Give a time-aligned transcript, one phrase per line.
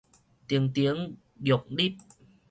[0.47, 1.95] 亭亭玉立